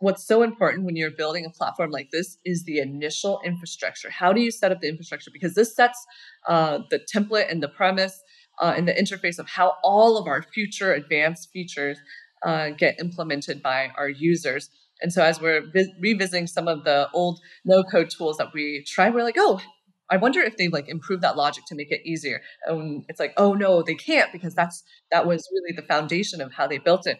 [0.00, 4.10] what's so important when you're building a platform like this is the initial infrastructure.
[4.10, 5.30] How do you set up the infrastructure?
[5.32, 5.98] Because this sets
[6.48, 8.20] uh, the template and the premise
[8.60, 11.98] uh, and the interface of how all of our future advanced features
[12.44, 14.70] uh, get implemented by our users.
[15.00, 19.14] And so, as we're vi- revisiting some of the old no-code tools that we tried,
[19.14, 19.60] we're like, oh,
[20.10, 22.40] I wonder if they like improve that logic to make it easier.
[22.66, 26.52] And it's like, oh no, they can't because that's that was really the foundation of
[26.52, 27.18] how they built it.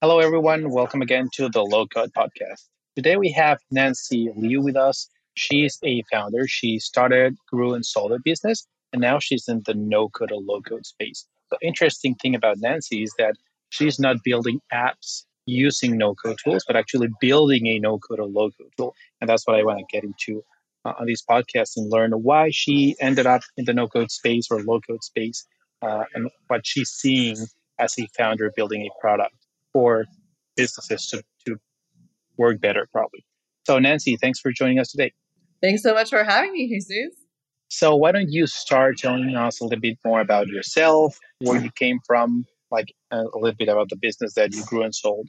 [0.00, 0.70] Hello, everyone.
[0.70, 2.68] Welcome again to the Low Code Podcast.
[2.94, 5.08] Today we have Nanxi Liu with us.
[5.34, 6.46] She's a founder.
[6.46, 10.40] She started, grew, and sold a business, and now she's in the no code or
[10.40, 11.26] low code space.
[11.50, 13.34] The interesting thing about Nanxi is that
[13.70, 18.28] she's not building apps using no code tools, but actually building a no code or
[18.28, 18.94] low code tool.
[19.20, 20.44] And that's what I want to get into
[20.84, 24.46] uh, on these podcasts and learn why she ended up in the no code space
[24.48, 25.44] or low code space
[25.82, 27.36] uh, and what she's seeing
[27.80, 29.34] as a founder building a product
[29.72, 30.04] for
[30.56, 31.56] businesses to, to
[32.36, 33.24] work better, probably.
[33.66, 35.12] So, Nanxi, thanks for joining us today.
[35.62, 37.14] Thanks so much for having me, Jesus.
[37.68, 41.70] So, why don't you start telling us a little bit more about yourself, where you
[41.72, 45.28] came from, like a little bit about the business that you grew and sold?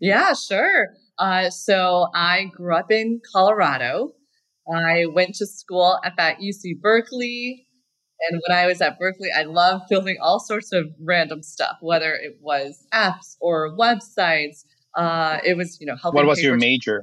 [0.00, 0.88] Yeah, sure.
[1.18, 4.12] Uh, so, I grew up in Colorado.
[4.72, 7.66] I went to school at that UC Berkeley.
[8.28, 12.14] And when I was at Berkeley, I loved building all sorts of random stuff, whether
[12.14, 14.64] it was apps or websites.
[14.94, 16.16] Uh, it was, you know, helping.
[16.16, 17.02] What was your major?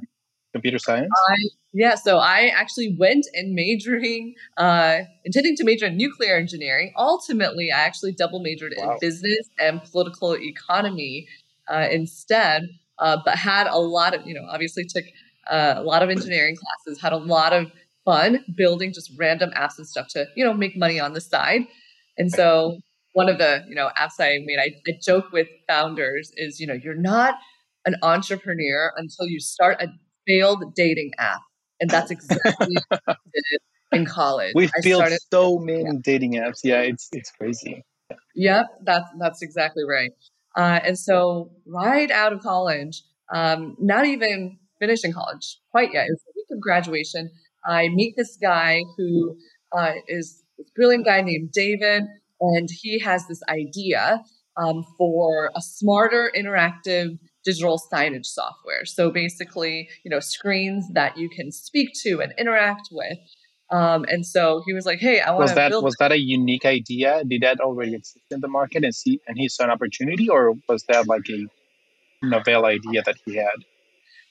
[0.52, 1.08] Computer science?
[1.30, 1.34] I,
[1.72, 6.92] yeah, so I actually went and majoring, uh, intending to major in nuclear engineering.
[6.96, 8.92] Ultimately, I actually double majored wow.
[8.92, 11.26] in business and political economy
[11.68, 15.04] uh, instead, uh, but had a lot of, you know, obviously took
[15.50, 17.70] uh, a lot of engineering classes, had a lot of
[18.04, 21.62] fun building just random apps and stuff to, you know, make money on the side.
[22.18, 22.78] And so
[23.12, 26.66] one of the, you know, apps I made, I, I joke with founders is, you
[26.66, 27.34] know, you're not
[27.84, 29.88] an entrepreneur until you start a
[30.26, 31.40] failed dating app.
[31.80, 33.60] And that's exactly what I did
[33.92, 34.52] in college.
[34.54, 35.92] We've I built started, so many yeah.
[36.02, 36.60] dating apps.
[36.62, 37.84] Yeah, it's it's crazy.
[38.34, 40.10] Yep, that's that's exactly right.
[40.56, 43.02] Uh, and so right out of college,
[43.34, 46.06] um, not even finishing college quite yet.
[46.06, 47.30] It was the week of graduation.
[47.66, 49.36] I meet this guy who
[49.76, 52.04] uh, is this brilliant guy named David,
[52.40, 54.22] and he has this idea
[54.56, 58.84] um, for a smarter interactive digital signage software.
[58.84, 63.18] So basically, you know, screens that you can speak to and interact with.
[63.70, 66.18] Um, and so he was like, "Hey, I want to." Was that was that a
[66.18, 67.22] unique idea?
[67.26, 70.54] Did that already exist in the market, and see, and he saw an opportunity, or
[70.68, 71.46] was that like a
[72.22, 73.64] novel idea that he had?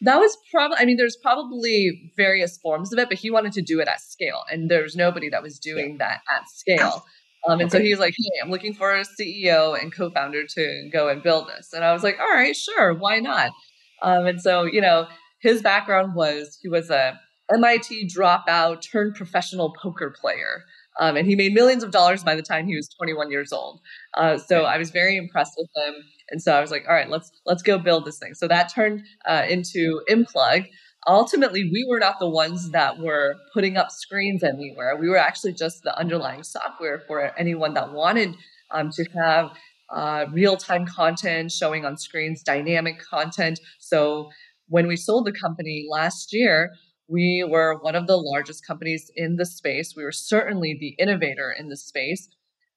[0.02, 3.62] That was probably i mean there's probably various forms of it but he wanted to
[3.62, 7.06] do it at scale and there's nobody that was doing that at scale.
[7.48, 7.80] Um, and okay.
[7.80, 11.48] so he's like hey i'm looking for a ceo and co-founder to go and build
[11.48, 11.74] this.
[11.74, 13.52] And i was like all right sure why not?
[14.04, 15.08] Um, and so you know
[15.40, 17.20] his background was he was a
[17.52, 20.64] mit dropout turned professional poker player
[21.00, 23.79] um, and he made millions of dollars by the time he was 21 years old.
[24.16, 25.96] Uh, so I was very impressed with him.
[26.29, 28.34] And so I was like, all right, let's let's go build this thing.
[28.34, 30.68] So that turned uh, into Enplug.
[31.07, 34.96] Ultimately, we were not the ones that were putting up screens anywhere.
[34.96, 38.35] We were actually just the underlying software for anyone that wanted
[38.69, 39.52] um, to have
[39.91, 43.59] uh, real time content showing on screens, dynamic content.
[43.79, 44.29] So
[44.68, 46.72] when we sold the company last year,
[47.12, 49.94] we were one of the largest companies in the space.
[49.96, 52.30] We were certainly the innovator in the space.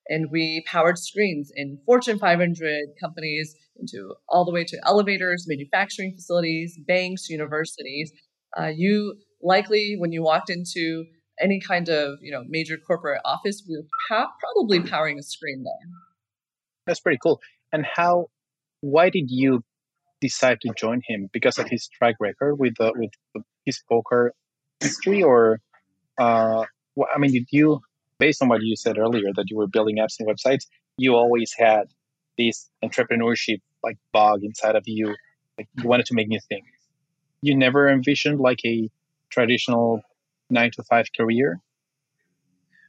[0.09, 6.13] And we powered screens in Fortune 500 companies into all the way to elevators, manufacturing
[6.15, 8.13] facilities, banks, universities.
[8.59, 11.07] Uh, you likely, when you walked into
[11.41, 15.65] any kind of you know major corporate office, we were pa- probably powering a screen
[15.65, 15.91] there.
[16.87, 17.41] That's pretty cool.
[17.73, 18.27] And how?
[18.83, 19.63] Why did you
[20.21, 21.29] decide to join him?
[21.33, 24.33] Because of his track record with the, with his poker
[24.81, 25.61] history, or
[26.19, 26.65] uh,
[27.15, 27.81] I mean, did you,
[28.19, 30.67] based on what you said earlier, that you were building apps and websites,
[30.97, 31.85] you always had
[32.39, 35.15] this entrepreneurship like bug inside of you,
[35.59, 36.67] like you wanted to make new things.
[37.43, 38.91] You never envisioned like a
[39.31, 40.01] traditional
[40.51, 41.61] nine to five career.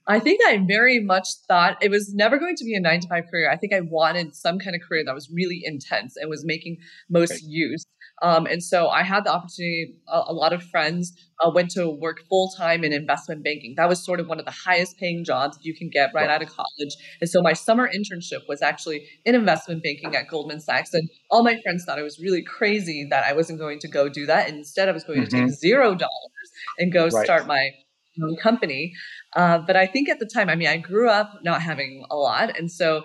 [0.07, 3.07] I think I very much thought it was never going to be a nine to
[3.07, 3.50] five career.
[3.50, 6.78] I think I wanted some kind of career that was really intense and was making
[7.10, 7.42] most right.
[7.44, 7.86] use.
[8.22, 9.96] Um, and so I had the opportunity.
[10.07, 11.12] A, a lot of friends
[11.44, 13.74] uh, went to work full time in investment banking.
[13.78, 16.30] That was sort of one of the highest paying jobs you can get right, right
[16.30, 16.96] out of college.
[17.19, 20.94] And so my summer internship was actually in investment banking at Goldman Sachs.
[20.94, 24.07] And all my friends thought it was really crazy that I wasn't going to go
[24.07, 24.48] do that.
[24.48, 25.25] And instead, I was going mm-hmm.
[25.25, 25.54] to take mm-hmm.
[25.54, 27.25] zero dollars and go right.
[27.25, 27.72] start my
[28.24, 28.94] own company.
[29.36, 32.16] Uh, but I think at the time, I mean, I grew up not having a
[32.16, 32.58] lot.
[32.58, 33.04] And so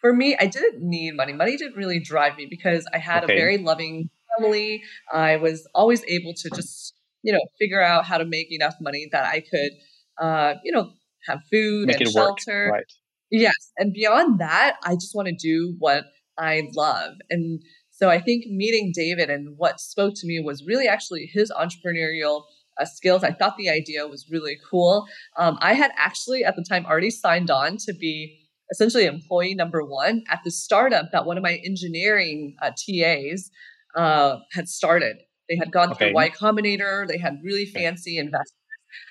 [0.00, 1.32] for me, I didn't need money.
[1.32, 3.34] Money didn't really drive me because I had okay.
[3.34, 4.82] a very loving family.
[5.12, 9.08] I was always able to just, you know, figure out how to make enough money
[9.12, 9.72] that I could,
[10.20, 10.90] uh, you know,
[11.26, 12.68] have food make and shelter.
[12.70, 12.72] Work.
[12.72, 12.92] Right.
[13.30, 13.72] Yes.
[13.78, 16.04] And beyond that, I just want to do what
[16.38, 17.14] I love.
[17.30, 21.50] And so I think meeting David and what spoke to me was really actually his
[21.50, 22.42] entrepreneurial
[22.82, 23.24] uh, skills.
[23.24, 25.06] I thought the idea was really cool.
[25.36, 28.38] Um, I had actually at the time already signed on to be
[28.70, 33.50] essentially employee number one at the startup that one of my engineering uh, TAs
[33.96, 35.18] uh, had started.
[35.48, 36.06] They had gone okay.
[36.06, 37.06] through Y Combinator.
[37.06, 38.56] They had really fancy investors.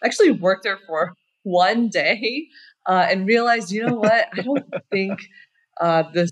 [0.03, 1.13] I actually worked there for
[1.43, 2.47] one day
[2.87, 4.27] uh, and realized, you know what?
[4.33, 5.19] I don't think
[5.79, 6.31] uh, this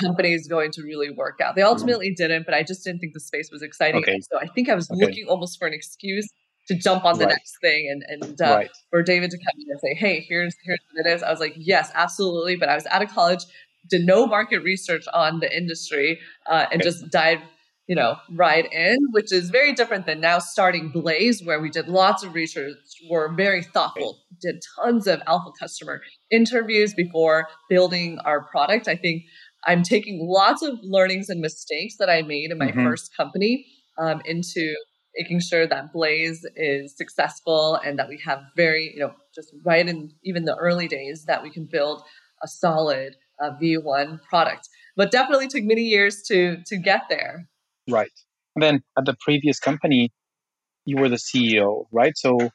[0.00, 1.54] company is going to really work out.
[1.54, 4.02] They ultimately didn't, but I just didn't think the space was exciting.
[4.02, 4.20] Okay.
[4.20, 5.00] So I think I was okay.
[5.00, 6.26] looking almost for an excuse
[6.68, 7.32] to jump on the right.
[7.32, 8.70] next thing and, and uh, right.
[8.90, 11.22] for David to come in and say, hey, here's here's what it is.
[11.22, 12.56] I was like, yes, absolutely.
[12.56, 13.44] But I was out of college,
[13.90, 16.88] did no market research on the industry, uh, and okay.
[16.88, 17.42] just dived
[17.88, 21.88] you know, right in, which is very different than now starting Blaze, where we did
[21.88, 22.76] lots of research,
[23.10, 26.00] were very thoughtful, did tons of alpha customer
[26.30, 28.86] interviews before building our product.
[28.86, 29.24] I think
[29.66, 32.84] I'm taking lots of learnings and mistakes that I made in my mm-hmm.
[32.84, 33.66] first company
[33.98, 34.74] um, into
[35.16, 39.86] making sure that Blaze is successful and that we have very, you know, just right
[39.86, 42.02] in even the early days that we can build
[42.42, 44.68] a solid uh, V1 product.
[44.96, 47.48] But definitely took many years to to get there.
[47.88, 48.10] Right.
[48.54, 50.10] And then at the previous company,
[50.84, 52.12] you were the CEO, right?
[52.16, 52.50] So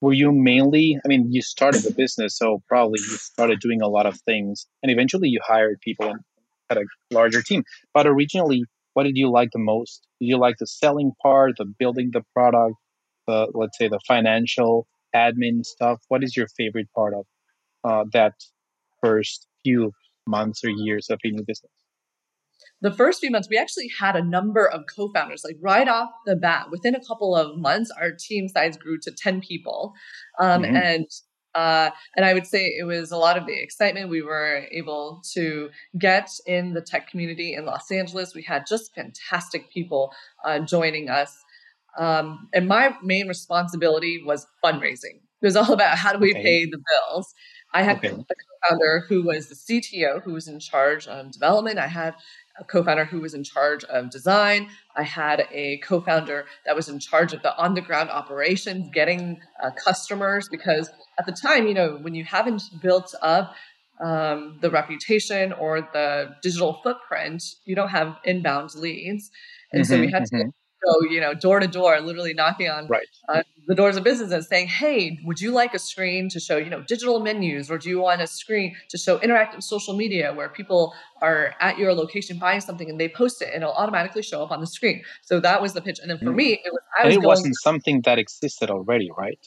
[0.00, 3.88] were you mainly i mean you started the business so probably you started doing a
[3.88, 6.20] lot of things and eventually you hired people and
[6.68, 7.64] had a larger team.
[7.94, 8.64] But originally
[8.94, 10.06] what did you like the most?
[10.20, 12.74] Did you like the selling part the building the product
[13.26, 16.00] the let's say the financial admin stuff?
[16.08, 17.26] What is your favorite part of
[17.84, 18.34] uh, that
[19.02, 19.92] first few
[20.26, 21.72] months or years of a new business
[22.80, 25.42] the first few months, we actually had a number of co founders.
[25.44, 29.10] Like right off the bat, within a couple of months, our team size grew to
[29.10, 29.94] 10 people.
[30.38, 30.76] Um, mm-hmm.
[30.76, 31.06] And
[31.54, 35.22] uh, and I would say it was a lot of the excitement we were able
[35.32, 38.34] to get in the tech community in Los Angeles.
[38.34, 40.12] We had just fantastic people
[40.44, 41.36] uh, joining us.
[41.98, 45.20] Um, and my main responsibility was fundraising.
[45.40, 46.42] It was all about how do we okay.
[46.42, 47.34] pay the bills.
[47.74, 48.08] I had okay.
[48.08, 51.78] a co-founder who was the CTO, who was in charge of development.
[51.78, 52.14] I had
[52.58, 54.68] a co-founder who was in charge of design.
[54.96, 60.48] I had a co-founder that was in charge of the on-the-ground operations, getting uh, customers.
[60.50, 63.54] Because at the time, you know, when you haven't built up
[64.00, 69.30] um, the reputation or the digital footprint, you don't have inbound leads,
[69.72, 70.48] and mm-hmm, so we mm-hmm, had to mm-hmm
[70.84, 73.06] go, you know, door to door, literally knocking on right.
[73.28, 76.70] uh, the doors of businesses saying, hey, would you like a screen to show, you
[76.70, 80.48] know, digital menus or do you want a screen to show interactive social media where
[80.48, 84.42] people are at your location buying something and they post it and it'll automatically show
[84.42, 85.02] up on the screen.
[85.22, 85.98] So that was the pitch.
[86.00, 86.36] And then for mm.
[86.36, 89.38] me, it was, I and was it wasn't something that existed already, right?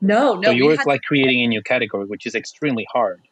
[0.00, 0.48] No, no.
[0.48, 3.22] So you were like creating a new category, which is extremely hard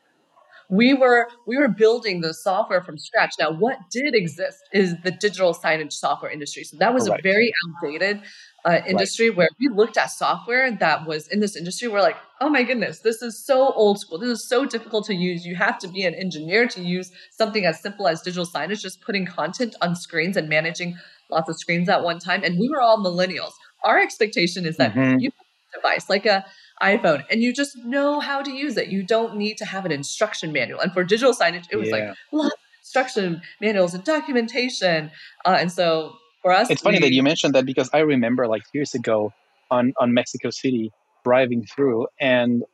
[0.73, 3.35] we were we were building the software from scratch.
[3.39, 6.65] Now what did exist is the digital signage software industry.
[6.65, 8.23] So that was a very outdated
[8.65, 9.37] uh, industry right.
[9.37, 11.89] where we looked at software that was in this industry.
[11.89, 14.19] We're like oh my goodness this is so old school.
[14.19, 15.45] This is so difficult to use.
[15.45, 19.03] You have to be an engineer to use something as simple as digital signage just
[19.03, 20.97] putting content on screens and managing
[21.31, 22.43] lots of screens at one time.
[22.45, 23.53] And we were all millennials.
[23.85, 25.19] Our expectation is that mm-hmm.
[25.19, 25.33] you
[25.75, 26.47] device like a
[26.81, 28.89] iPhone and you just know how to use it.
[28.89, 30.81] You don't need to have an instruction manual.
[30.81, 31.95] And for digital signage, it was yeah.
[31.97, 35.11] like lots of instruction manuals and documentation.
[35.45, 38.47] Uh, and so for us, it's funny we, that you mentioned that because I remember
[38.47, 39.33] like years ago
[39.71, 40.91] on on Mexico City
[41.25, 42.65] driving through, and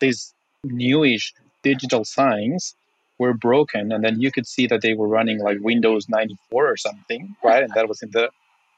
[0.00, 1.32] these newish
[1.62, 2.74] digital signs
[3.18, 6.76] were broken, and then you could see that they were running like Windows 94 or
[6.76, 7.62] something, right?
[7.62, 8.30] and that was in the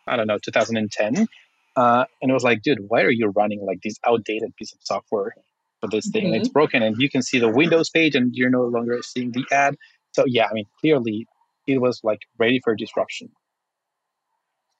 [0.06, 1.26] I don't know 2010
[1.76, 4.78] uh, and it was like, dude, why are you running like this outdated piece of
[4.82, 5.34] software
[5.80, 6.26] for this thing?
[6.26, 6.34] Mm-hmm.
[6.34, 9.44] It's broken, and you can see the Windows page, and you're no longer seeing the
[9.50, 9.76] ad.
[10.12, 11.26] So yeah, I mean, clearly,
[11.66, 13.30] it was like ready for disruption.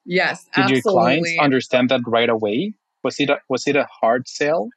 [0.04, 0.74] Yes, did absolutely.
[0.74, 2.74] your clients understand that right away?
[3.02, 4.68] Was it a, was it a hard sell?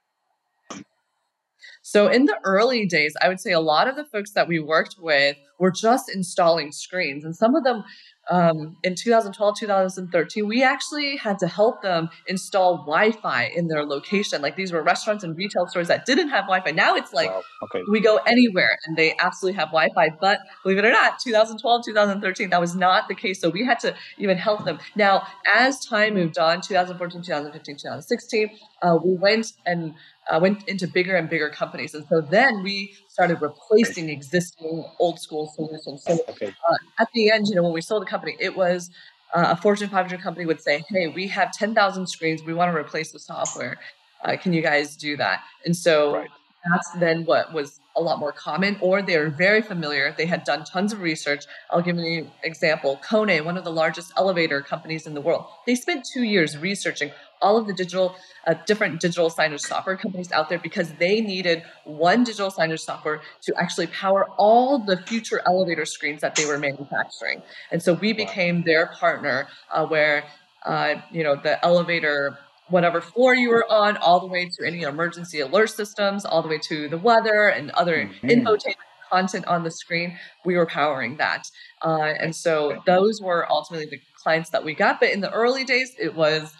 [1.81, 4.59] So in the early days, I would say a lot of the folks that we
[4.59, 7.83] worked with were just installing screens, and some of them
[8.29, 14.41] um, in 2012, 2013, we actually had to help them install Wi-Fi in their location.
[14.41, 16.71] Like these were restaurants and retail stores that didn't have Wi-Fi.
[16.71, 17.41] Now it's like wow.
[17.63, 17.81] okay.
[17.89, 20.17] we go anywhere and they absolutely have Wi-Fi.
[20.19, 23.39] But believe it or not, 2012, 2013, that was not the case.
[23.39, 24.79] So we had to even help them.
[24.95, 28.49] Now, as time moved on, 2014, 2015, 2016,
[28.81, 29.93] uh, we went and
[30.29, 31.93] uh, went into bigger and bigger companies.
[31.93, 36.03] And so then we started replacing existing old school solutions.
[36.03, 36.47] So okay.
[36.47, 38.89] uh, at the end, you know, when we sold the company, it was
[39.33, 42.43] uh, a Fortune 500 company would say, hey, we have 10,000 screens.
[42.43, 43.77] We want to replace the software.
[44.23, 45.41] Uh, can you guys do that?
[45.65, 46.29] And so right.
[46.71, 50.13] that's then what was a lot more common, or they are very familiar.
[50.15, 51.45] They had done tons of research.
[51.71, 52.99] I'll give you an example.
[53.03, 57.11] Kone, one of the largest elevator companies in the world, they spent two years researching
[57.41, 58.15] all of the digital,
[58.47, 63.21] uh, different digital signage software companies out there because they needed one digital signage software
[63.41, 67.41] to actually power all the future elevator screens that they were manufacturing.
[67.71, 70.23] And so we became their partner uh, where,
[70.65, 72.37] uh, you know, the elevator
[72.69, 76.49] whatever floor you were on, all the way to any emergency alert systems, all the
[76.49, 78.27] way to the weather and other mm-hmm.
[78.27, 78.75] infotainment
[79.09, 81.43] content on the screen, we were powering that.
[81.81, 84.99] Uh, and so those were ultimately the clients that we got.
[84.99, 86.53] But in the early days, it was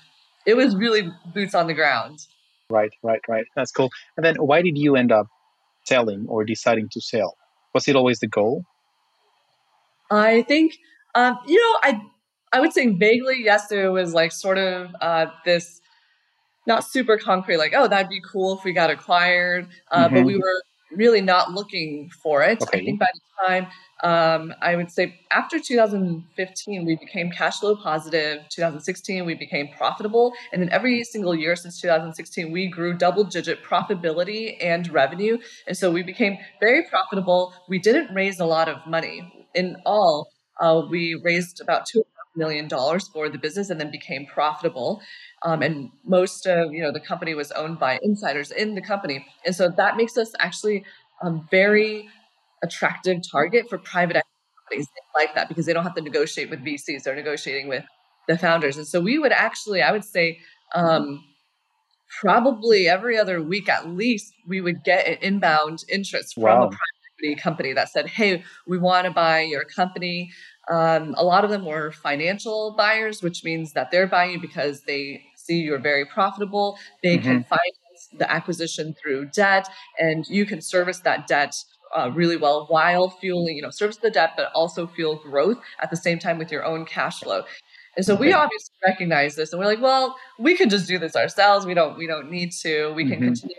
[0.45, 2.19] it was really boots on the ground.
[2.69, 3.45] Right, right, right.
[3.55, 3.89] That's cool.
[4.15, 5.27] And then why did you end up
[5.85, 7.35] selling or deciding to sell?
[7.73, 8.63] Was it always the goal?
[10.09, 10.77] I think,
[11.15, 12.01] um, you know, I
[12.53, 13.71] I would say vaguely yes.
[13.71, 15.81] It was like sort of uh, this
[16.67, 20.15] not super concrete, like oh that'd be cool if we got acquired, uh, mm-hmm.
[20.15, 22.61] but we were really not looking for it.
[22.61, 22.79] Okay.
[22.79, 23.67] I think by the time
[24.03, 28.43] um, I would say after 2015, we became cash flow positive.
[28.49, 30.33] 2016, we became profitable.
[30.53, 35.39] And then every single year since 2016, we grew double digit profitability and revenue.
[35.67, 37.53] And so we became very profitable.
[37.67, 39.47] We didn't raise a lot of money.
[39.55, 42.03] In all, uh, we raised about $2
[42.37, 45.01] million dollars for the business and then became profitable.
[45.43, 49.25] Um, and most of you know the company was owned by insiders in the company,
[49.45, 50.85] and so that makes us actually
[51.21, 52.07] a very
[52.63, 54.21] attractive target for private
[54.69, 57.83] companies like that because they don't have to negotiate with VCs; they're negotiating with
[58.27, 58.77] the founders.
[58.77, 60.39] And so we would actually, I would say,
[60.75, 61.23] um,
[62.21, 66.63] probably every other week at least, we would get an inbound interest from wow.
[66.63, 66.96] a private
[67.41, 70.31] company that said, "Hey, we want to buy your company."
[70.69, 75.23] Um, a lot of them were financial buyers, which means that they're buying because they
[75.35, 76.77] see you're very profitable.
[77.03, 77.23] They mm-hmm.
[77.23, 79.67] can finance the acquisition through debt,
[79.99, 81.55] and you can service that debt
[81.95, 85.89] uh, really well while fueling, you know, service the debt, but also fuel growth at
[85.89, 87.43] the same time with your own cash flow.
[87.95, 91.15] And so we obviously recognize this, and we're like, well, we can just do this
[91.15, 91.65] ourselves.
[91.65, 92.93] We don't, we don't need to.
[92.93, 93.25] We can mm-hmm.
[93.25, 93.55] continue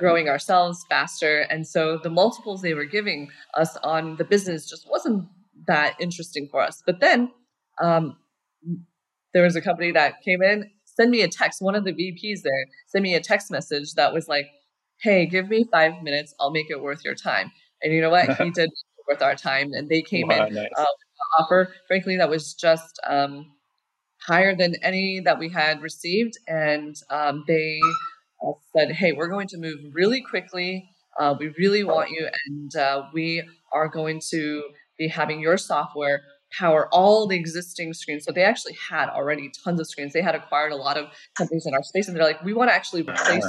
[0.00, 1.40] growing ourselves faster.
[1.50, 5.28] And so the multiples they were giving us on the business just wasn't
[5.66, 6.82] that interesting for us.
[6.84, 7.30] But then
[7.80, 8.16] um,
[9.34, 11.60] there was a company that came in, send me a text.
[11.60, 14.46] One of the VPs there sent me a text message that was like,
[15.02, 16.34] "Hey, give me five minutes.
[16.40, 17.52] I'll make it worth your time."
[17.82, 18.36] And you know what?
[18.38, 18.70] he did
[19.06, 20.68] worth our time, and they came wow, in nice.
[20.76, 20.84] uh,
[21.38, 21.74] offer.
[21.86, 23.52] Frankly, that was just um,
[24.26, 27.80] higher than any that we had received, and um, they
[28.46, 30.90] uh, said, "Hey, we're going to move really quickly.
[31.18, 33.42] Uh, we really want you, and uh, we
[33.72, 34.62] are going to
[34.98, 36.22] be having your software
[36.58, 38.24] power all the existing screens.
[38.24, 40.12] So they actually had already tons of screens.
[40.12, 41.06] They had acquired a lot of
[41.36, 43.46] companies in our space, and they're like, we want to actually replace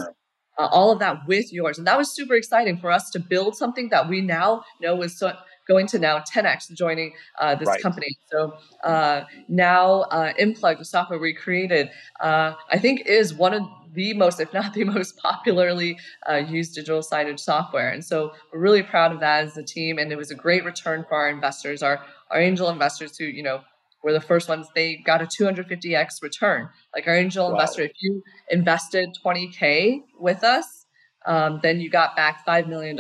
[0.57, 1.77] uh, all of that with yours.
[1.77, 5.17] And that was super exciting for us to build something that we now know is
[5.17, 5.33] so
[5.67, 7.81] going to now 10x joining uh, this right.
[7.81, 8.17] company.
[8.31, 13.63] So uh, now uh, Enplug, the software we created, uh, I think is one of
[13.93, 15.98] the most, if not the most popularly
[16.29, 17.89] uh, used digital signage software.
[17.89, 19.98] And so we're really proud of that as a team.
[19.98, 23.43] And it was a great return for our investors, our, our angel investors who, you
[23.43, 23.62] know,
[24.03, 26.69] were the first ones, they got a 250x return.
[26.95, 27.51] Like our angel wow.
[27.51, 30.86] investor, if you invested 20K with us,
[31.25, 32.98] um, then you got back $5 million.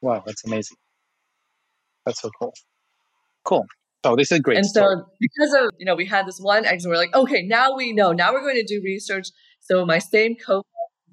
[0.00, 0.76] Wow, that's amazing.
[2.04, 2.52] That's so cool.
[3.44, 3.66] Cool.
[4.04, 4.56] Oh, this is great.
[4.56, 4.96] And story.
[4.96, 7.92] so because of, you know, we had this one exit, we're like, okay, now we
[7.92, 8.12] know.
[8.12, 9.28] Now we're going to do research.
[9.70, 10.62] So my same co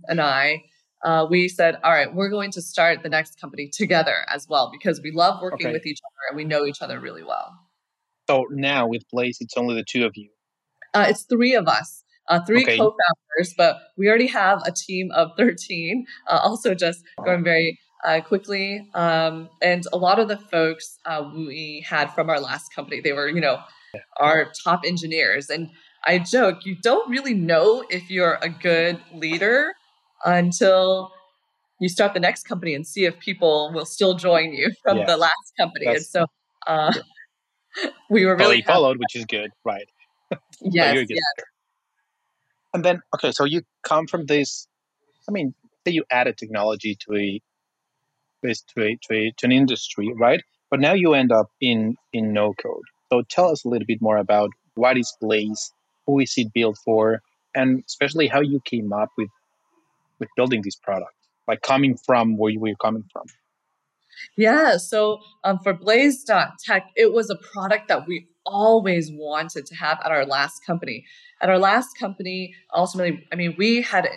[0.07, 0.63] and I,
[1.03, 4.71] uh, we said, all right, we're going to start the next company together as well
[4.71, 5.73] because we love working okay.
[5.73, 7.53] with each other and we know each other really well.
[8.29, 10.29] So now with Blaze, it's only the two of you.
[10.93, 12.03] Uh, it's three of us.
[12.27, 12.75] Uh, three okay.
[12.77, 16.07] co-founders, but we already have a team of 13.
[16.27, 18.89] Uh, also, just going very uh, quickly.
[18.95, 23.13] Um, and a lot of the folks uh, we had from our last company, they
[23.13, 23.59] were, you know,
[24.17, 25.51] our top engineers.
[25.51, 25.69] And
[26.05, 29.73] I joke, you don't really know if you're a good leader
[30.23, 31.11] until
[31.79, 35.05] you start the next company and see if people will still join you from Yeah.
[35.05, 35.85] the last company.
[35.85, 36.93] That's- and so uh,
[38.09, 39.87] we were really followed, which is good, right?
[40.61, 41.19] Yes, yes.
[42.73, 44.67] And then, okay, so you come from this.
[45.29, 45.53] I mean,
[45.85, 47.41] say you added technology to a,
[48.43, 48.49] to
[48.81, 50.41] a, to a to an industry, right?
[50.71, 52.83] But now you end up in in no code.
[53.11, 55.71] So tell us a little bit more about what is Blaze,
[56.05, 57.21] who is it built for,
[57.53, 59.29] and especially how you came up with
[60.19, 61.13] with building this product,
[61.47, 63.25] like coming from where you were coming from.
[64.37, 64.77] Yeah.
[64.77, 70.11] So um, for Blaze.tech, it was a product that we always wanted to have at
[70.11, 71.05] our last company.
[71.41, 74.07] At our last company, ultimately, I mean, we had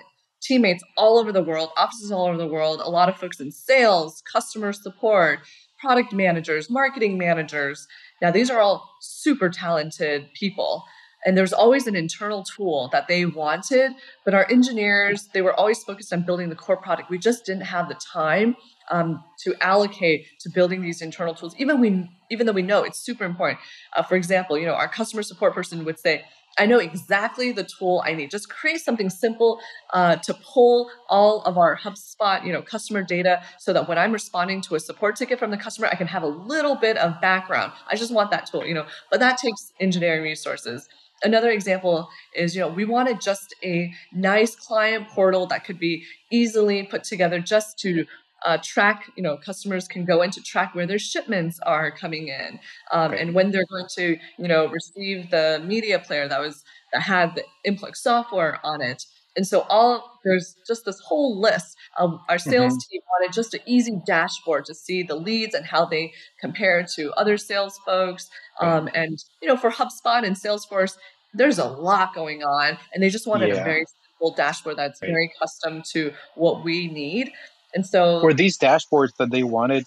[0.41, 3.51] teammates all over the world, offices all over the world, a lot of folks in
[3.51, 5.41] sales, customer support,
[5.81, 7.87] product managers, marketing managers.
[8.23, 10.85] Now, these are all super talented people.
[11.25, 13.93] And there's always an internal tool that they wanted,
[14.25, 17.11] but our engineers, they were always focused on building the core product.
[17.11, 18.57] We just didn't have the time
[18.91, 21.55] um, to allocate to building these internal tools.
[21.59, 23.59] Even we, even though we know it's super important.
[23.95, 26.25] Uh, for example, you know, our customer support person would say,
[26.57, 28.31] "I know exactly the tool I need.
[28.31, 29.61] Just create something simple
[29.93, 34.13] uh, to pull all of our HubSpot, you know, customer data, so that when I'm
[34.13, 37.21] responding to a support ticket from the customer, I can have a little bit of
[37.21, 37.73] background.
[37.91, 38.87] I just want that tool, you know.
[39.11, 40.89] But that takes engineering resources."
[41.25, 46.05] Another example is, you know, we wanted just a nice client portal that could be
[46.31, 48.05] easily put together just to
[48.45, 52.29] uh, track, you know, customers can go in to track where their shipments are coming
[52.29, 52.61] in,
[52.93, 53.21] um, Right.
[53.21, 57.35] and when they're going to, you know, receive the media player that was that had
[57.35, 59.05] the Influx software on it.
[59.37, 63.61] And so all there's just this whole list of our sales team wanted just an
[63.67, 68.29] easy dashboard to see the leads and how they compare to other sales folks.
[68.61, 70.97] Um, and you know, for HubSpot and Salesforce,
[71.35, 73.61] there's a lot going on, and they just wanted Yeah.
[73.61, 75.11] a very simple dashboard that's Right.
[75.11, 77.31] very custom to what we need.
[77.75, 79.85] And so Were these dashboards that they wanted,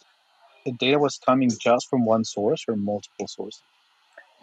[0.65, 3.63] the data was coming just from one source or multiple sources?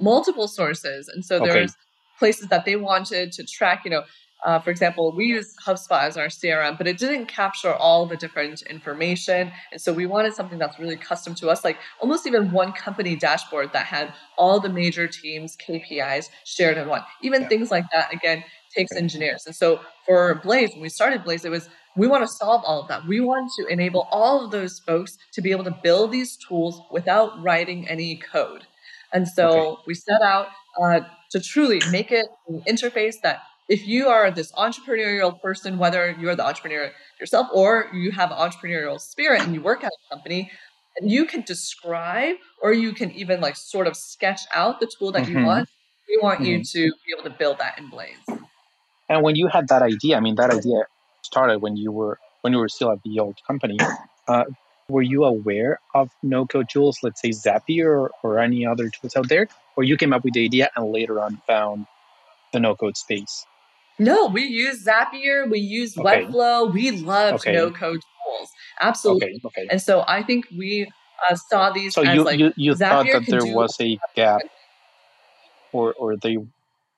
[0.01, 1.09] multiple sources.
[1.09, 1.53] And so Okay.
[1.53, 1.75] there's
[2.19, 4.05] places that they wanted to track, you know,
[4.45, 8.17] uh, for example, we use HubSpot as our CRM, but it didn't capture all the
[8.17, 9.51] different information.
[9.73, 13.17] And so we wanted something that's really custom to us, like almost even one company
[13.17, 17.03] dashboard that had all the major teams' KPIs shared in one.
[17.23, 17.49] Even Yeah.
[17.49, 18.45] things like that, again,
[18.77, 19.45] takes engineers.
[19.47, 22.81] And so for Blaze, when we started Blaze, it was we want to solve all
[22.83, 23.07] of that.
[23.07, 26.81] We want to enable all of those folks to be able to build these tools
[26.93, 28.67] without writing any code.
[29.13, 29.83] And so Okay.
[29.87, 30.49] we set out
[30.81, 36.17] uh, to truly make it an interface that if you are this entrepreneurial person, whether
[36.19, 40.15] you're the entrepreneur yourself or you have an entrepreneurial spirit and you work at a
[40.15, 40.51] company,
[40.99, 45.13] and you can describe or you can even like sort of sketch out the tool
[45.13, 45.29] that Mhm.
[45.29, 45.69] you want.
[46.09, 48.17] We want you to be able to build that in Blaze.
[49.11, 50.85] And when you had that idea, I mean, that idea
[51.23, 53.79] started when you were when you were still at the old company.
[54.27, 54.45] Uh,
[54.89, 59.29] were you aware of no-code tools, let's say Zapier or, or any other tools out
[59.29, 61.87] there, or you came up with the idea and later on found
[62.53, 63.45] the no-code space?
[63.99, 66.25] No, we use Zapier, we use Okay.
[66.25, 67.53] Webflow, we love Okay.
[67.53, 68.51] no code tools.
[68.81, 69.41] Absolutely.
[69.45, 69.69] Okay, okay.
[69.71, 70.91] And so I think we
[71.29, 74.41] uh, saw these So as you like you, you thought that there was a gap,
[75.73, 76.39] or or they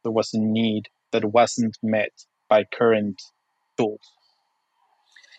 [0.02, 2.12] there was a need that wasn't met
[2.48, 3.20] by current
[3.78, 4.00] tools.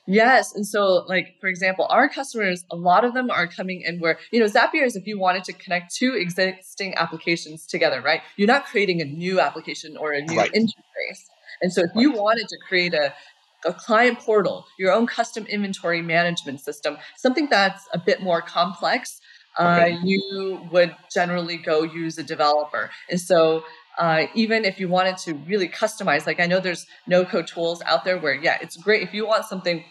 [0.07, 0.55] Yes.
[0.55, 4.17] And so, like, for example, our customers, a lot of them are coming in where,
[4.31, 8.21] you know, Zapier is if you wanted to connect two existing applications together, right?
[8.35, 10.51] You're not creating a new application or a new Right.
[10.53, 11.21] interface.
[11.61, 13.13] And so, if you wanted to create a,
[13.65, 19.19] a client portal, your own custom inventory management system, something that's a bit more complex,
[19.57, 22.89] uh, you would generally go use a developer.
[23.09, 23.63] And so,
[23.97, 27.81] uh, even if you wanted to really customize, like I know there's no code tools
[27.85, 29.83] out there where, yeah, it's great if you want something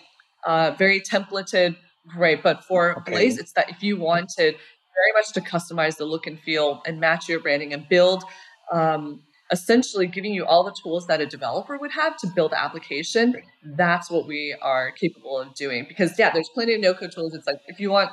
[0.44, 1.77] uh, very templated,
[2.09, 2.42] great.
[2.42, 3.12] But for Okay.
[3.12, 6.99] Blaze, it's that if you wanted very much to customize the look and feel and
[6.99, 8.25] match your branding and build,
[8.73, 12.62] um, essentially giving you all the tools that a developer would have to build the
[12.62, 13.34] application,
[13.76, 15.84] that's what we are capable of doing.
[15.88, 17.34] Because yeah, there's plenty of no code tools.
[17.34, 18.10] It's like if you want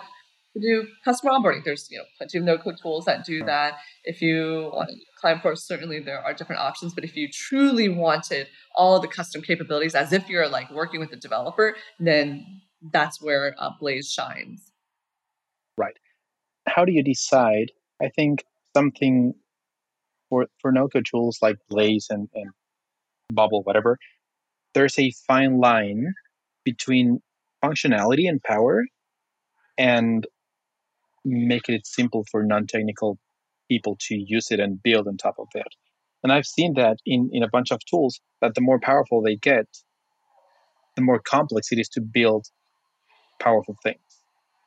[0.53, 3.75] to do customer onboarding, there's you know plenty of no code tools that do that.
[4.03, 6.93] If you want client portal, certainly there are different options.
[6.93, 11.11] But if you truly wanted all the custom capabilities as if you're like working with
[11.13, 12.45] a developer, then
[12.91, 14.71] that's where uh, Blaze shines.
[15.77, 15.97] Right.
[16.67, 17.71] How do you decide?
[18.01, 18.43] I think
[18.75, 19.33] something
[20.29, 22.51] for for no code tools like Blaze and, and
[23.31, 23.97] Bubble, whatever,
[24.73, 26.13] there's a fine line
[26.63, 27.19] between
[27.63, 28.85] functionality and power
[29.77, 30.27] and
[31.25, 33.17] making it simple for non-technical
[33.69, 35.67] people to use it and build on top of it.
[36.23, 39.35] And I've seen that in, in a bunch of tools that the more powerful they
[39.35, 39.65] get,
[40.95, 42.45] the more complex it is to build
[43.39, 43.99] powerful things.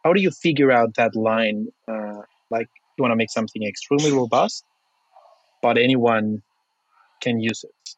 [0.05, 1.67] How do you figure out that line?
[1.89, 2.21] Uh,
[2.51, 4.65] like you want to make something extremely robust,
[5.63, 6.43] but anyone
[7.21, 7.97] can use it.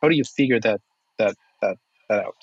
[0.00, 0.80] How do you figure that
[1.18, 1.76] that that
[2.08, 2.36] that out?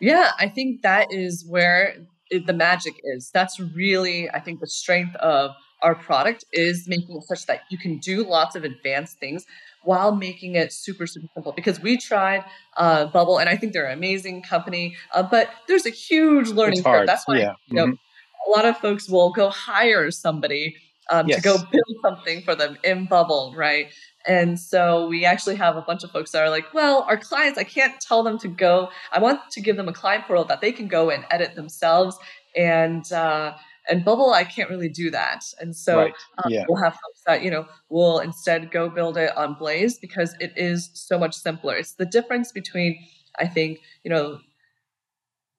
[0.00, 1.96] Yeah, I think that is where
[2.30, 3.30] the magic is.
[3.32, 5.52] That's really, I think, the strength of
[5.82, 9.44] our product is making it such that you can do lots of advanced things
[9.84, 12.44] while making it super super simple because we tried
[12.76, 16.82] uh, bubble and i think they're an amazing company uh, but there's a huge learning
[16.82, 17.54] curve that's why yeah.
[17.66, 18.48] you know mm-hmm.
[18.48, 20.76] a lot of folks will go hire somebody
[21.12, 21.36] um, yes.
[21.36, 23.92] to go build something for them in bubble right
[24.26, 27.58] and so we actually have a bunch of folks that are like, well, our clients,
[27.58, 28.90] I can't tell them to go.
[29.10, 32.16] I want to give them a client portal that they can go and edit themselves.
[32.56, 33.54] And uh,
[33.88, 35.42] and Bubble, I can't really do that.
[35.60, 36.14] And so right.
[36.44, 36.64] um, yeah.
[36.68, 40.52] we'll have folks that, you know, will instead go build it on Blaze because it
[40.56, 41.74] is so much simpler.
[41.74, 42.96] It's the difference between,
[43.38, 44.38] I think, you know,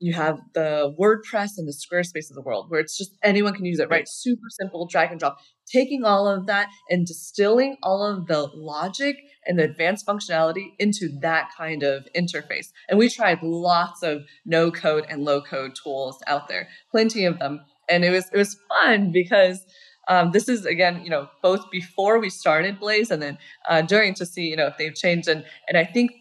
[0.03, 3.63] you have the WordPress and the Squarespace of the world where it's just anyone can
[3.63, 4.05] use it, right?
[4.05, 5.37] Super simple, drag and drop.
[5.65, 11.07] Taking all of that and distilling all of the logic and the advanced functionality into
[11.21, 12.67] that kind of interface.
[12.89, 17.39] And we tried lots of no code and low code tools out there, plenty of
[17.39, 17.61] them.
[17.87, 19.65] And it was it was fun because
[20.09, 23.37] um, this is again, you know, both before we started Blaze and then
[23.69, 25.29] uh, during to see, you know, if they've changed.
[25.29, 26.11] And and I think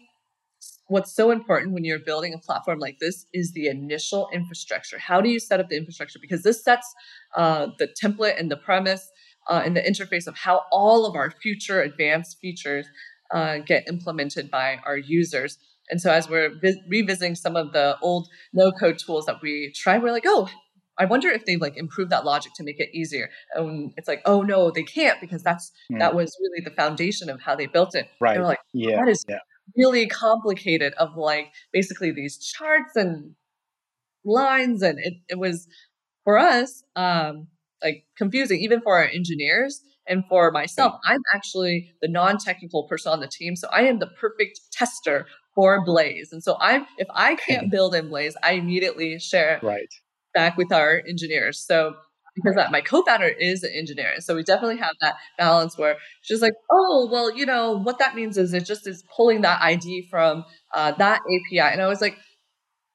[0.87, 4.99] what's so important when you're building a platform like this is the initial infrastructure.
[4.99, 6.19] How do you set up the infrastructure?
[6.21, 6.93] Because this sets
[7.35, 9.09] uh, the template and the premise
[9.49, 12.87] uh, and the interface of how all of our future advanced features
[13.33, 15.57] uh, get implemented by our users.
[15.89, 20.01] And so, as we're vi- revisiting some of the old no-code tools that we tried,
[20.01, 20.49] we're like, oh,
[20.97, 23.29] I wonder if they've like improved that logic to make it easier.
[23.55, 25.99] And it's like, oh no, they can't because that's mm.
[25.99, 28.07] that was really the foundation of how they built it.
[28.21, 28.35] Right.
[28.35, 28.97] They're like, yeah.
[28.97, 29.39] that is yeah
[29.75, 33.35] really complicated of like basically these charts and
[34.25, 35.67] lines and it, it was
[36.23, 37.47] for us um
[37.81, 40.95] like confusing even for our engineers and for myself.
[41.05, 45.83] I'm actually the non-technical person on the team so i am the perfect tester for
[45.85, 46.31] blaze.
[46.31, 49.93] And so i'm if i can't build in blaze i immediately share right.
[50.33, 51.59] back with our engineers.
[51.59, 51.95] So
[52.35, 54.15] because that my co-founder is an engineer.
[54.19, 58.15] So we definitely have that balance where she's like, oh, well, you know, what that
[58.15, 61.59] means is it just is pulling that ID from uh, that API.
[61.59, 62.17] And I was like,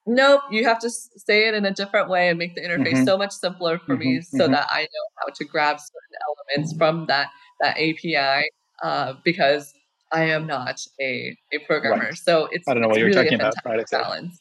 [0.07, 3.05] nope, you have to say it in a different way and make the interface mm-hmm.
[3.05, 4.53] so much simpler for mm-hmm, me so mm-hmm.
[4.53, 4.87] that I know
[5.19, 7.29] how to grab certain elements from that,
[7.61, 8.49] that API
[8.83, 9.73] uh, because
[10.11, 12.05] I am not a, a programmer.
[12.05, 12.15] Right.
[12.15, 13.55] So it's, I don't know what you're really talking about.
[13.65, 14.41] Right, balance.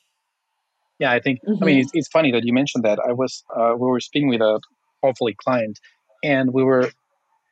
[1.00, 1.98] Yeah, I think, I mean, it's, mm-hmm.
[2.00, 3.00] it's funny that you mentioned that.
[3.08, 4.60] I was, uh, we were speaking with a
[5.04, 5.80] hopefully client.
[6.24, 6.90] And we were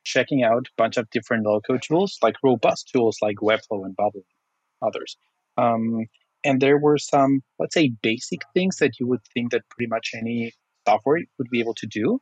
[0.03, 4.23] checking out a bunch of different low-code tools, like robust tools like Webflow and Bubble,
[4.81, 5.17] others.
[5.57, 6.05] Um,
[6.43, 10.11] and there were some, let's say, basic things that you would think that pretty much
[10.15, 10.53] any
[10.87, 12.19] software would be able to do.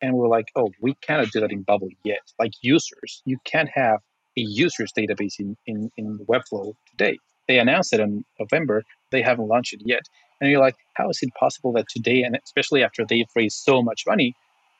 [0.00, 2.20] And we are like, oh, we cannot do that in Bubble yet.
[2.38, 4.00] Like users, you can't have
[4.38, 7.18] a users database in, in, in Webflow today.
[7.48, 8.82] They announced it in November.
[9.12, 10.02] They haven't launched it yet.
[10.40, 13.82] And you're like, how is it possible that today, and especially after they've raised so
[13.82, 14.34] much money,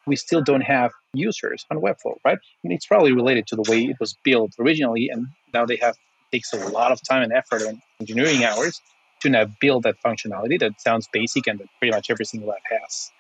[0.07, 2.39] we still don't have users on Webflow, right?
[2.63, 5.97] And it's probably related to the way it was built originally, and now they have
[6.33, 8.81] takes a lot of time and effort and engineering hours
[9.21, 12.59] to now build that functionality that sounds basic and that pretty much every single app
[12.71, 13.11] has.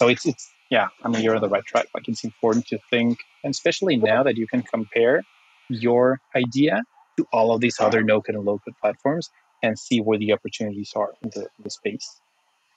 [0.00, 1.86] So it's it's yeah, I mean you're on the right track.
[1.94, 5.22] Like it's important to think, and especially now that you can compare
[5.68, 6.82] your idea
[7.16, 9.30] to all of these other no code and low code platforms
[9.62, 12.20] and see where the opportunities are in the, in the space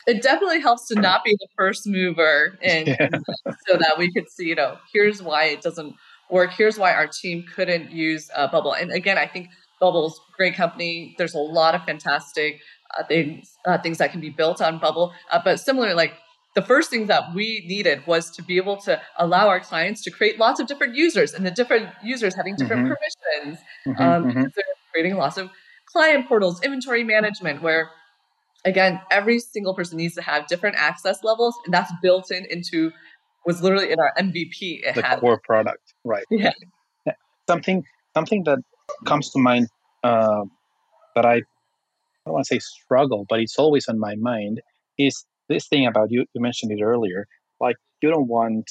[0.07, 3.09] it definitely helps to not be the first mover and, yeah.
[3.67, 5.95] so that we could see you know here's why it doesn't
[6.29, 10.55] work here's why our team couldn't use uh, bubble and again i think bubble's great
[10.55, 12.61] company there's a lot of fantastic
[12.97, 16.13] uh, things uh, things that can be built on bubble uh, but similar like
[16.53, 20.11] the first thing that we needed was to be able to allow our clients to
[20.11, 22.93] create lots of different users and the different users having different mm-hmm.
[23.33, 24.41] permissions mm-hmm, um, mm-hmm.
[24.41, 25.49] they're creating lots of
[25.85, 27.89] client portals inventory management where
[28.65, 32.91] again, every single person needs to have different access levels, and that's built in into
[33.45, 34.81] was literally in our MVP.
[34.83, 36.25] It the had core product, right?
[36.29, 36.51] Yeah.
[37.05, 37.13] yeah.
[37.49, 38.59] Something something that
[39.05, 39.67] comes to mind
[40.03, 40.43] uh,
[41.15, 41.41] that I I
[42.25, 44.61] don't want to say struggle, but it's always on my mind
[44.97, 46.25] is this thing about you.
[46.33, 47.27] You mentioned it earlier.
[47.59, 48.69] Like you don't want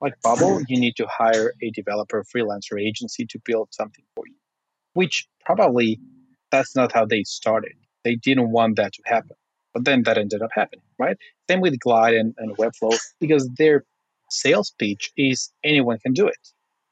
[0.00, 4.34] like Bubble, you need to hire a developer freelancer agency to build something for you,
[4.92, 5.98] which probably
[6.50, 7.72] that's not how they started
[8.06, 9.36] they didn't want that to happen.
[9.74, 11.18] But then that ended up happening, right?
[11.50, 13.78] Same with Glide and, and Webflow, because their
[14.30, 15.38] sales pitch is
[15.72, 16.42] anyone can do it.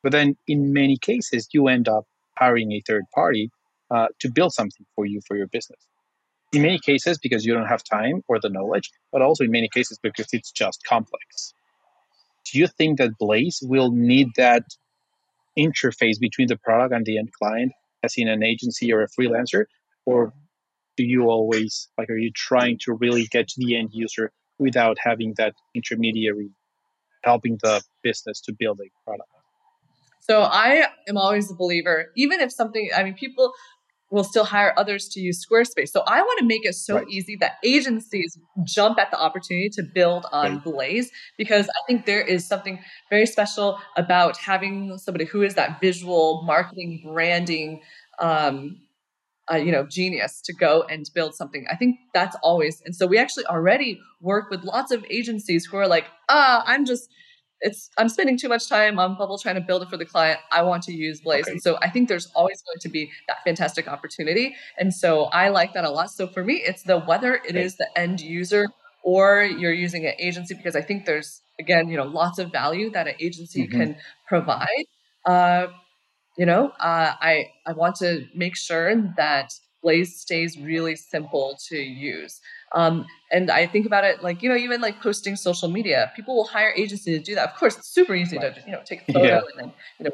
[0.02, 2.04] But then in many cases, you end up
[2.42, 3.44] hiring a third party
[3.94, 5.82] uh, to build something for you for your business.
[6.54, 9.68] in many cases because you don't have time or the knowledge, but also in many
[9.68, 11.52] cases because it's just complex.
[12.50, 14.64] Do you think that Blaze will need that
[15.58, 17.72] interface between the product and the end client,
[18.02, 19.64] as in an agency or a freelancer,
[20.06, 20.32] or
[20.96, 24.96] do you always like are you trying to really get to the end user without
[25.00, 26.50] having that intermediary
[27.24, 29.28] helping the business to build a product?
[30.20, 33.52] So I am always a believer, even if something, I mean, people
[34.10, 35.88] will still hire others to use Squarespace.
[35.88, 37.08] So I want to make it so right.
[37.10, 40.64] easy that agencies jump at the opportunity to build on right.
[40.64, 42.78] Blaze because I think there is something
[43.10, 47.82] very special about having somebody who is that visual marketing branding
[48.18, 48.80] um,
[49.52, 53.06] uh, you know genius to go and build something i think that's always and so
[53.06, 57.10] we actually already work with lots of agencies who are like ah i'm just
[57.64, 60.38] it's I'm spending too much time on Bubble trying to build it for the client.
[60.52, 61.44] I want to use Blaze.
[61.44, 61.52] Okay.
[61.52, 64.54] And so I think there's always going to be that fantastic opportunity.
[64.78, 66.10] And so I like that a lot.
[66.10, 68.68] So for me, it's the whether it is the end user
[69.02, 72.90] or you're using an agency because I think there's again, you know, lots of value
[72.90, 73.78] that an agency mm-hmm.
[73.78, 73.96] can
[74.28, 74.84] provide.
[75.24, 75.68] Uh,
[76.36, 79.52] you know, uh, I I want to make sure that
[79.84, 82.40] Blaze stays really simple to use.
[82.72, 86.34] Um, and I think about it like, you know, even like posting social media, people
[86.34, 87.50] will hire agencies to do that.
[87.50, 88.54] Of course, it's super easy right.
[88.54, 89.36] to, you know, take a photo yeah.
[89.36, 90.10] and then, you know,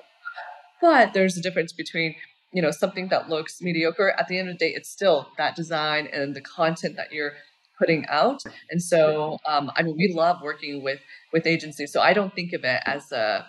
[0.82, 2.16] but there's a difference between,
[2.52, 4.10] you know, something that looks mediocre.
[4.18, 7.32] At the end of the day, it's still that design and the content that you're
[7.78, 8.42] putting out.
[8.70, 11.00] And so, um, I mean, we love working with,
[11.32, 11.92] with agencies.
[11.92, 13.46] So I don't think of it as a,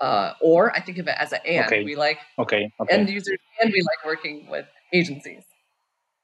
[0.00, 1.66] uh, or I think of it as an and.
[1.66, 1.84] Okay.
[1.84, 2.70] We like okay.
[2.80, 2.94] okay.
[2.94, 5.44] end users and we like working with agencies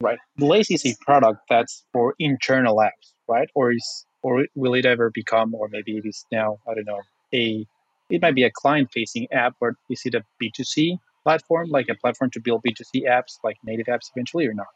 [0.01, 0.19] right?
[0.37, 3.49] Blaze is a product that's for internal apps, right?
[3.55, 7.01] Or is or will it ever become, or maybe it is now, I don't know,
[7.33, 7.67] a
[8.11, 12.31] it might be a client-facing app, or is it a B2C platform, like a platform
[12.31, 14.67] to build B2C apps, like native apps eventually, or not?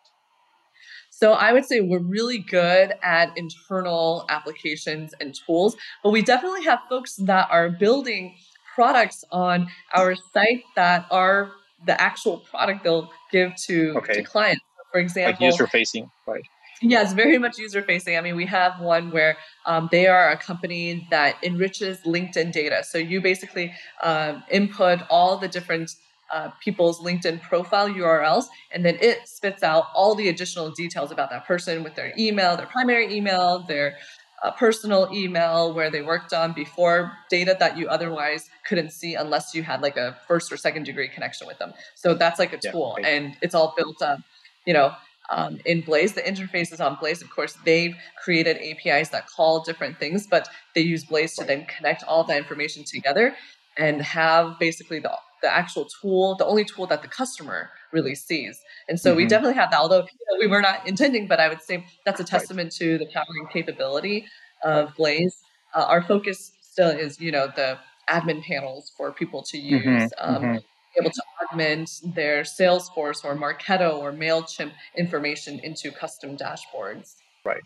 [1.10, 6.64] So I would say we're really good at internal applications and tools, but we definitely
[6.64, 8.36] have folks that are building
[8.74, 11.52] products on our site that are
[11.84, 14.14] the actual product they'll give to, okay.
[14.14, 16.42] to clients for example, like user facing, right?
[16.82, 18.16] Yes, very much user facing.
[18.16, 22.82] I mean, we have one where um, they are a company that enriches LinkedIn data.
[22.84, 25.90] So you basically um, input all the different
[26.32, 31.30] uh, people's LinkedIn profile URLs, and then it spits out all the additional details about
[31.30, 33.96] that person with their email, their primary email, their
[34.42, 39.54] uh, personal email, where they worked on before, data that you otherwise couldn't see unless
[39.54, 41.72] you had like a first or second degree connection with them.
[41.94, 44.20] So that's like a tool, yeah, and it's all built up
[44.64, 44.92] you know,
[45.30, 46.12] um, in Blaze.
[46.12, 47.22] The interface is on Blaze.
[47.22, 51.66] Of course, they've created APIs that call different things, but they use Blaze to then
[51.66, 53.34] connect all that information together
[53.76, 58.60] and have basically the, the actual tool, the only tool that the customer really sees.
[58.88, 59.18] And so mm-hmm.
[59.18, 61.84] we definitely have that, although you know, we were not intending, but I would say
[62.04, 62.78] that's a testament right.
[62.78, 64.26] to the powering capability
[64.62, 65.36] of Blaze.
[65.74, 67.78] Uh, our focus still is, you know, the
[68.08, 69.74] admin panels for people to mm-hmm.
[69.74, 70.12] use.
[70.12, 70.34] Mm-hmm.
[70.34, 70.56] Um, mm-hmm
[71.00, 77.14] able to augment their Salesforce or Marketo or MailChimp information into custom dashboards.
[77.44, 77.62] Right.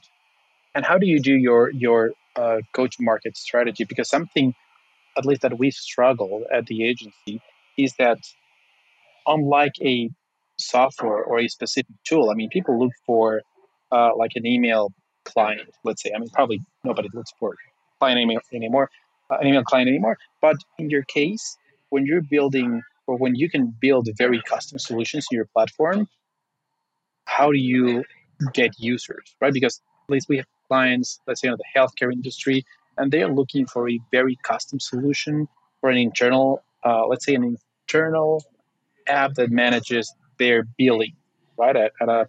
[0.75, 3.85] And how do you do your, your uh, go to market strategy?
[3.85, 4.55] Because something,
[5.17, 7.41] at least that we've struggled at the agency,
[7.77, 8.19] is that
[9.27, 10.11] unlike a
[10.59, 13.43] software or a specific tool, I mean, people look for
[13.93, 14.93] uh, like an email
[15.25, 16.13] client, let's say.
[16.15, 17.55] I mean, probably nobody looks for
[17.99, 18.91] client email anymore,
[19.31, 20.17] uh, an email client anymore.
[20.41, 21.57] But in your case,
[21.91, 26.09] when you're building or when you can build very custom solutions in your platform,
[27.27, 28.05] how do you
[28.53, 29.53] get users, right?
[29.53, 32.65] Because at least we have clients, let's say in the healthcare industry,
[32.99, 35.49] and they are looking for a very custom solution
[35.81, 37.57] for an internal, uh, let's say an
[37.87, 38.45] internal
[39.09, 41.15] app that manages their billing,
[41.57, 42.29] right, at, at a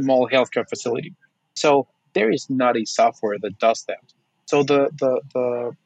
[0.00, 1.14] small healthcare facility.
[1.54, 4.00] So there is not a software that does that.
[4.46, 5.76] So the the the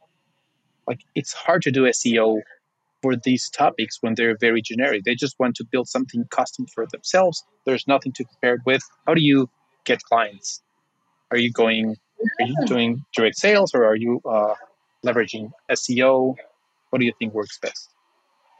[0.87, 2.41] like it's hard to do SEO
[3.03, 5.03] for these topics when they're very generic.
[5.05, 7.43] They just want to build something custom for themselves.
[7.67, 8.83] There's nothing to compare it with.
[9.07, 9.49] How do you
[9.85, 10.63] get clients?
[11.31, 11.97] Are you going?
[12.41, 14.55] Are you doing direct sales or are you uh,
[15.05, 16.37] leveraging SEO?
[16.91, 17.92] What do you think works best?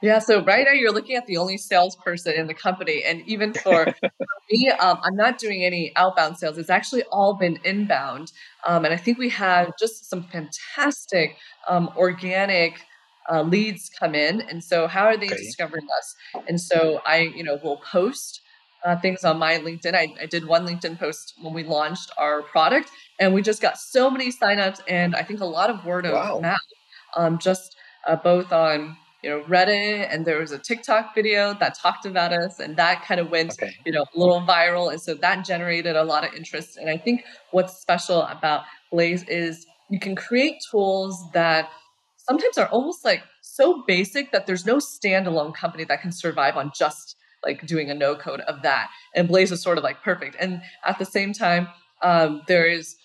[0.03, 3.55] Yeah, so right now you're looking at the only salesperson in the company, and even
[3.55, 3.87] for
[4.51, 6.59] me, um, I'm not doing any outbound sales.
[6.59, 8.33] It's actually all been inbound,
[8.67, 11.37] um, and I think we have just some fantastic
[11.69, 12.81] um, organic
[13.31, 15.37] uh, leads come in and so how are they okay.
[15.37, 16.17] discovering us
[16.49, 18.41] and so i you know will post
[18.85, 22.43] uh, things on my linkedin I, I, did one linkedin post when we launched our
[22.43, 26.05] product and we just got so many signups and i think a lot of word
[26.05, 26.41] of wow.
[26.41, 26.59] mouth
[27.17, 31.77] um, just uh, both on you know Reddit, and there was a TikTok video that
[31.79, 33.75] talked about us, and that kind of went Okay.
[33.87, 36.77] you know a little viral, and so that generated a lot of interest.
[36.77, 41.69] And I think what's special about Blaze is you can create tools that
[42.17, 46.73] sometimes are almost like so basic that there's no standalone company that can survive on
[46.75, 48.89] just like doing a no code of that.
[49.15, 50.37] And Blaze is sort of like perfect.
[50.39, 51.69] And at the same time,
[52.03, 52.97] um, there is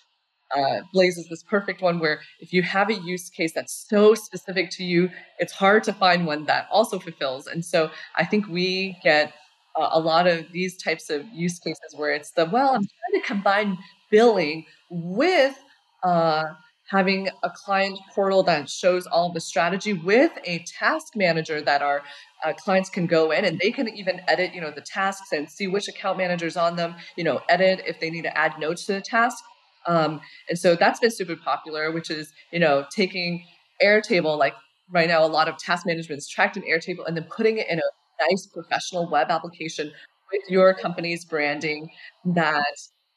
[0.56, 4.14] uh, Blaze is this perfect one where if you have a use case that's so
[4.14, 7.46] specific to you, it's hard to find one that also fulfills.
[7.46, 9.32] And so I think we get
[9.76, 13.22] uh, a lot of these types of use cases where it's the well, I'm trying
[13.22, 13.78] to combine
[14.10, 15.58] billing with
[16.02, 16.44] uh,
[16.88, 22.02] having a client portal that shows all the strategy with a task manager that our
[22.44, 25.50] uh, clients can go in and they can even edit you know the tasks and
[25.50, 28.86] see which account managers on them you know edit if they need to add notes
[28.86, 29.44] to the task
[29.88, 33.44] um, and so that's been super popular which is you know taking
[33.82, 34.54] airtable like
[34.90, 37.66] right now a lot of task management is tracked in airtable and then putting it
[37.68, 37.82] in a
[38.30, 39.90] nice professional web application
[40.32, 41.88] with your company's branding
[42.24, 42.74] that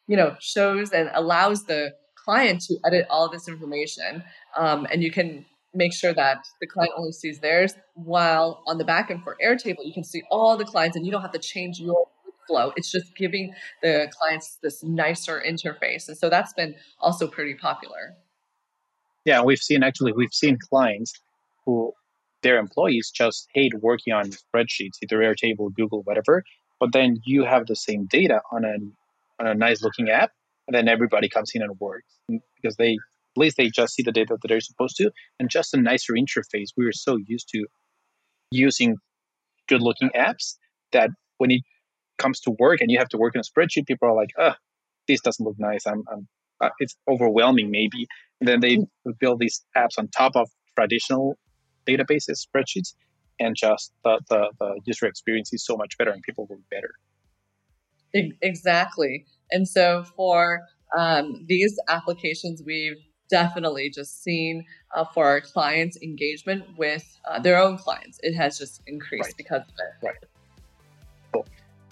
[0.07, 4.23] you know shows and allows the client to edit all this information
[4.57, 8.83] um, and you can make sure that the client only sees theirs while on the
[8.83, 11.39] back end for airtable you can see all the clients and you don't have to
[11.39, 12.07] change your
[12.51, 17.55] flow it's just giving the clients this nicer interface and so that's been also pretty
[17.55, 18.15] popular
[19.25, 21.13] Yeah, we've seen actually we've seen clients
[21.65, 21.93] who
[22.41, 26.43] their employees just hate working on spreadsheets, either Airtable, Google, whatever.
[26.79, 28.75] But then you have the same data on a
[29.39, 30.31] on a nice looking app,
[30.67, 32.17] and then everybody comes in and works
[32.55, 35.73] because they at least they just see the data that they're supposed to, and just
[35.73, 36.69] a nicer interface.
[36.75, 37.65] We are so used to
[38.51, 38.97] using
[39.67, 40.55] good looking apps
[40.91, 41.61] that when it
[42.21, 44.57] comes to work and you have to work in a spreadsheet, people are like, "Ah,
[45.07, 45.85] this doesn't look nice.
[45.85, 46.27] I'm, I'm
[46.61, 48.07] uh, it's overwhelming maybe."
[48.39, 48.79] And then they
[49.19, 51.37] build these apps on top of traditional
[51.87, 52.93] databases, spreadsheets,
[53.39, 56.91] and just the, the, the user experience is so much better and people work better.
[58.41, 59.25] Exactly.
[59.51, 60.61] And so for
[60.97, 62.97] um, these applications, we've
[63.29, 68.57] definitely just seen uh, for our clients' engagement with uh, their own clients, it has
[68.57, 69.37] just increased Right.
[69.37, 70.30] because of it.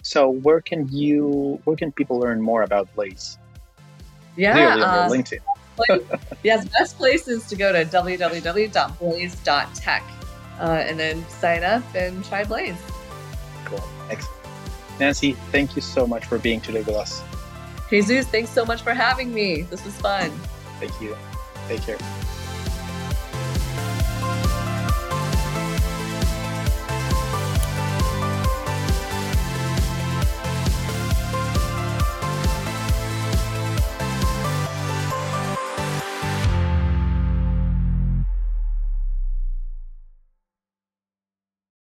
[0.02, 3.36] So where can you where can people learn more about Blaze?
[4.36, 4.52] Yeah.
[4.52, 5.40] Clearly uh, LinkedIn.
[6.42, 10.02] yes, best place is to go to www.blaze.tech
[10.60, 12.76] uh, and then sign up and try Blaze.
[13.64, 13.82] Cool.
[14.10, 14.36] Excellent.
[14.98, 17.22] Nanxi, thank you so much for being today with us.
[17.88, 19.62] Jesus, thanks so much for having me.
[19.62, 20.30] This was fun.
[20.78, 21.16] Thank you.
[21.68, 21.98] Take care.